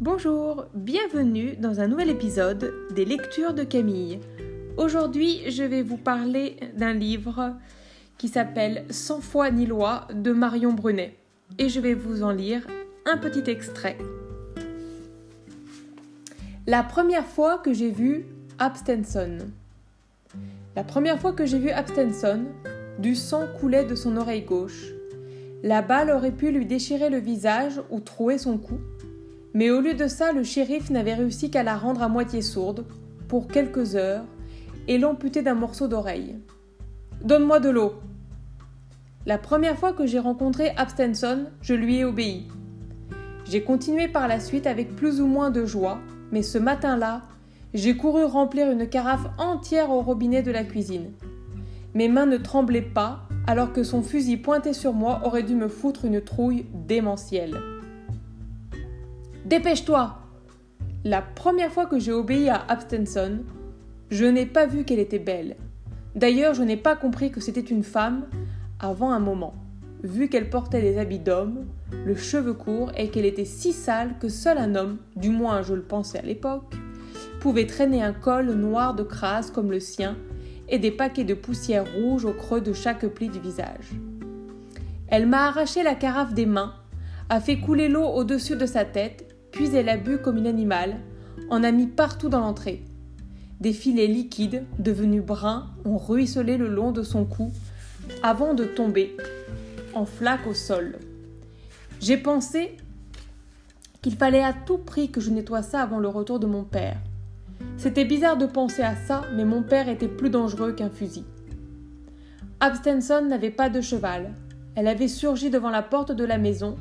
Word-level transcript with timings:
Bonjour, 0.00 0.64
bienvenue 0.72 1.56
dans 1.56 1.80
un 1.80 1.86
nouvel 1.86 2.08
épisode 2.08 2.72
des 2.94 3.04
lectures 3.04 3.52
de 3.52 3.64
Camille. 3.64 4.18
Aujourd'hui, 4.78 5.42
je 5.50 5.62
vais 5.62 5.82
vous 5.82 5.98
parler 5.98 6.56
d'un 6.74 6.94
livre 6.94 7.54
qui 8.16 8.28
s'appelle 8.28 8.86
Sans 8.88 9.20
foi 9.20 9.50
ni 9.50 9.66
loi 9.66 10.08
de 10.14 10.32
Marion 10.32 10.72
Brunet 10.72 11.18
et 11.58 11.68
je 11.68 11.80
vais 11.80 11.92
vous 11.92 12.22
en 12.22 12.30
lire 12.30 12.66
un 13.04 13.18
petit 13.18 13.50
extrait. 13.50 13.98
La 16.66 16.82
première 16.82 17.26
fois 17.26 17.58
que 17.58 17.74
j'ai 17.74 17.90
vu 17.90 18.24
Abstenson. 18.58 19.36
La 20.76 20.82
première 20.82 21.20
fois 21.20 21.34
que 21.34 21.44
j'ai 21.44 21.58
vu 21.58 21.68
Abstenson, 21.68 22.46
du 22.98 23.14
sang 23.14 23.42
coulait 23.60 23.84
de 23.84 23.94
son 23.94 24.16
oreille 24.16 24.46
gauche. 24.46 24.92
La 25.62 25.82
balle 25.82 26.10
aurait 26.10 26.32
pu 26.32 26.52
lui 26.52 26.64
déchirer 26.64 27.10
le 27.10 27.18
visage 27.18 27.82
ou 27.90 28.00
trouer 28.00 28.38
son 28.38 28.56
cou, 28.56 28.80
mais 29.54 29.70
au 29.70 29.80
lieu 29.80 29.94
de 29.94 30.06
ça, 30.06 30.32
le 30.32 30.44
shérif 30.44 30.90
n'avait 30.90 31.14
réussi 31.14 31.50
qu'à 31.50 31.62
la 31.62 31.76
rendre 31.76 32.02
à 32.02 32.08
moitié 32.08 32.42
sourde, 32.42 32.84
pour 33.28 33.48
quelques 33.48 33.96
heures, 33.96 34.24
et 34.88 34.98
l'amputer 34.98 35.42
d'un 35.42 35.54
morceau 35.54 35.88
d'oreille. 35.88 36.36
Donne-moi 37.24 37.60
de 37.60 37.70
l'eau. 37.70 37.94
La 39.26 39.38
première 39.38 39.78
fois 39.78 39.92
que 39.92 40.06
j'ai 40.06 40.18
rencontré 40.18 40.70
Abstenson, 40.76 41.46
je 41.60 41.74
lui 41.74 41.98
ai 41.98 42.04
obéi. 42.04 42.48
J'ai 43.44 43.62
continué 43.62 44.08
par 44.08 44.28
la 44.28 44.40
suite 44.40 44.66
avec 44.66 44.96
plus 44.96 45.20
ou 45.20 45.26
moins 45.26 45.50
de 45.50 45.64
joie, 45.64 45.98
mais 46.32 46.42
ce 46.42 46.58
matin-là, 46.58 47.22
j'ai 47.74 47.96
couru 47.96 48.24
remplir 48.24 48.70
une 48.70 48.88
carafe 48.88 49.26
entière 49.38 49.90
au 49.90 50.00
robinet 50.00 50.42
de 50.42 50.50
la 50.50 50.64
cuisine. 50.64 51.12
Mes 51.94 52.08
mains 52.08 52.26
ne 52.26 52.36
tremblaient 52.36 52.82
pas, 52.82 53.28
alors 53.46 53.72
que 53.72 53.82
son 53.82 54.02
fusil 54.02 54.36
pointé 54.36 54.72
sur 54.72 54.92
moi 54.92 55.20
aurait 55.24 55.42
dû 55.42 55.54
me 55.54 55.68
foutre 55.68 56.04
une 56.04 56.20
trouille 56.20 56.66
démentielle. 56.72 57.58
Dépêche-toi 59.46 60.18
La 61.04 61.22
première 61.22 61.72
fois 61.72 61.86
que 61.86 61.98
j'ai 61.98 62.12
obéi 62.12 62.50
à 62.50 62.62
Abstenson, 62.68 63.38
je 64.10 64.26
n'ai 64.26 64.44
pas 64.44 64.66
vu 64.66 64.84
qu'elle 64.84 64.98
était 64.98 65.18
belle. 65.18 65.56
D'ailleurs, 66.14 66.52
je 66.52 66.62
n'ai 66.62 66.76
pas 66.76 66.94
compris 66.94 67.30
que 67.30 67.40
c'était 67.40 67.60
une 67.60 67.82
femme 67.82 68.26
avant 68.78 69.10
un 69.12 69.18
moment, 69.18 69.54
vu 70.02 70.28
qu'elle 70.28 70.50
portait 70.50 70.82
des 70.82 70.98
habits 70.98 71.18
d'homme, 71.18 71.66
le 72.04 72.14
cheveu 72.16 72.52
court 72.52 72.92
et 72.98 73.08
qu'elle 73.08 73.24
était 73.24 73.46
si 73.46 73.72
sale 73.72 74.16
que 74.20 74.28
seul 74.28 74.58
un 74.58 74.74
homme, 74.74 74.98
du 75.16 75.30
moins 75.30 75.62
je 75.62 75.74
le 75.74 75.82
pensais 75.82 76.18
à 76.18 76.22
l'époque, 76.22 76.74
pouvait 77.40 77.66
traîner 77.66 78.02
un 78.02 78.12
col 78.12 78.52
noir 78.52 78.94
de 78.94 79.02
crasse 79.02 79.50
comme 79.50 79.70
le 79.70 79.80
sien 79.80 80.18
et 80.68 80.78
des 80.78 80.90
paquets 80.90 81.24
de 81.24 81.34
poussière 81.34 81.86
rouge 81.94 82.26
au 82.26 82.32
creux 82.32 82.60
de 82.60 82.74
chaque 82.74 83.06
pli 83.06 83.30
du 83.30 83.40
visage. 83.40 83.90
Elle 85.08 85.26
m'a 85.26 85.46
arraché 85.46 85.82
la 85.82 85.94
carafe 85.94 86.34
des 86.34 86.46
mains, 86.46 86.74
a 87.30 87.40
fait 87.40 87.58
couler 87.58 87.88
l'eau 87.88 88.04
au-dessus 88.04 88.56
de 88.56 88.66
sa 88.66 88.84
tête, 88.84 89.29
puis 89.52 89.74
elle 89.74 89.88
a 89.88 89.96
bu 89.96 90.18
comme 90.18 90.38
une 90.38 90.46
animale, 90.46 90.96
en 91.50 91.62
a 91.64 91.72
mis 91.72 91.86
partout 91.86 92.28
dans 92.28 92.40
l'entrée. 92.40 92.82
Des 93.60 93.72
filets 93.72 94.06
liquides, 94.06 94.64
devenus 94.78 95.22
bruns, 95.22 95.66
ont 95.84 95.98
ruisselé 95.98 96.56
le 96.56 96.68
long 96.68 96.92
de 96.92 97.02
son 97.02 97.24
cou, 97.24 97.50
avant 98.22 98.54
de 98.54 98.64
tomber 98.64 99.16
en 99.94 100.06
flaque 100.06 100.46
au 100.46 100.54
sol. 100.54 100.98
J'ai 102.00 102.16
pensé 102.16 102.76
qu'il 104.02 104.16
fallait 104.16 104.42
à 104.42 104.52
tout 104.52 104.78
prix 104.78 105.10
que 105.10 105.20
je 105.20 105.30
nettoie 105.30 105.62
ça 105.62 105.82
avant 105.82 105.98
le 105.98 106.08
retour 106.08 106.40
de 106.40 106.46
mon 106.46 106.64
père. 106.64 106.96
C'était 107.76 108.04
bizarre 108.04 108.38
de 108.38 108.46
penser 108.46 108.82
à 108.82 108.96
ça, 108.96 109.22
mais 109.36 109.44
mon 109.44 109.62
père 109.62 109.88
était 109.88 110.08
plus 110.08 110.30
dangereux 110.30 110.72
qu'un 110.72 110.88
fusil. 110.88 111.24
Abstenson 112.60 113.26
n'avait 113.26 113.50
pas 113.50 113.68
de 113.68 113.80
cheval. 113.80 114.32
Elle 114.74 114.88
avait 114.88 115.08
surgi 115.08 115.50
devant 115.50 115.70
la 115.70 115.82
porte 115.82 116.12
de 116.12 116.24
la 116.24 116.38
maison, 116.38 116.76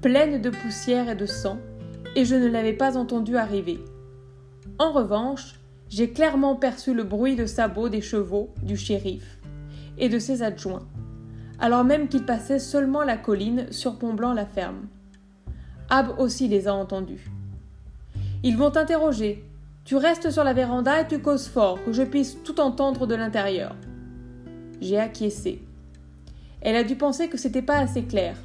pleine 0.00 0.40
de 0.40 0.50
poussière 0.50 1.10
et 1.10 1.16
de 1.16 1.26
sang, 1.26 1.58
et 2.14 2.24
je 2.24 2.34
ne 2.34 2.48
l'avais 2.48 2.72
pas 2.72 2.96
entendue 2.96 3.36
arriver. 3.36 3.84
En 4.78 4.92
revanche, 4.92 5.60
j'ai 5.88 6.10
clairement 6.10 6.56
perçu 6.56 6.94
le 6.94 7.04
bruit 7.04 7.36
de 7.36 7.46
sabots 7.46 7.88
des 7.88 8.00
chevaux 8.00 8.50
du 8.62 8.76
shérif 8.76 9.38
et 9.98 10.08
de 10.08 10.18
ses 10.18 10.42
adjoints, 10.42 10.86
alors 11.60 11.84
même 11.84 12.08
qu'ils 12.08 12.24
passaient 12.24 12.58
seulement 12.58 13.02
la 13.02 13.16
colline 13.16 13.66
surplombant 13.70 14.32
la 14.32 14.46
ferme. 14.46 14.88
Ab 15.90 16.18
aussi 16.18 16.48
les 16.48 16.66
a 16.66 16.74
entendus. 16.74 17.30
Ils 18.42 18.56
vont 18.56 18.70
t'interroger. 18.70 19.44
Tu 19.84 19.96
restes 19.96 20.30
sur 20.30 20.44
la 20.44 20.54
véranda 20.54 21.00
et 21.00 21.06
tu 21.06 21.20
causes 21.20 21.46
fort, 21.46 21.82
que 21.84 21.92
je 21.92 22.02
puisse 22.02 22.42
tout 22.42 22.60
entendre 22.60 23.06
de 23.06 23.14
l'intérieur. 23.14 23.76
J'ai 24.80 24.98
acquiescé. 24.98 25.62
Elle 26.60 26.76
a 26.76 26.84
dû 26.84 26.96
penser 26.96 27.28
que 27.28 27.36
c'était 27.36 27.62
pas 27.62 27.78
assez 27.78 28.02
clair. 28.04 28.36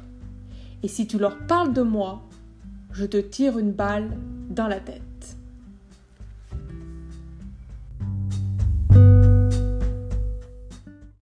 Et 0.82 0.88
si 0.88 1.06
tu 1.06 1.18
leur 1.18 1.38
parles 1.46 1.72
de 1.72 1.82
moi, 1.82 2.22
je 2.92 3.04
te 3.04 3.16
tire 3.16 3.58
une 3.58 3.72
balle 3.72 4.10
dans 4.48 4.68
la 4.68 4.80
tête. 4.80 5.02